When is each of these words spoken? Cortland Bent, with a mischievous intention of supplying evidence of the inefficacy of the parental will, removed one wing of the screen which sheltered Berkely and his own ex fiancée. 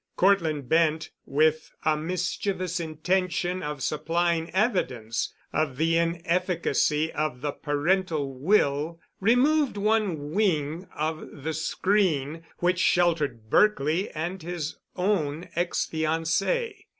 Cortland 0.15 0.67
Bent, 0.67 1.11
with 1.27 1.69
a 1.85 1.95
mischievous 1.95 2.79
intention 2.79 3.61
of 3.61 3.83
supplying 3.83 4.49
evidence 4.49 5.31
of 5.53 5.77
the 5.77 5.95
inefficacy 5.95 7.11
of 7.11 7.41
the 7.41 7.51
parental 7.51 8.33
will, 8.33 8.99
removed 9.19 9.77
one 9.77 10.31
wing 10.31 10.87
of 10.95 11.43
the 11.43 11.53
screen 11.53 12.41
which 12.57 12.79
sheltered 12.79 13.47
Berkely 13.51 14.09
and 14.15 14.41
his 14.41 14.77
own 14.95 15.49
ex 15.55 15.85
fiancée. 15.85 16.85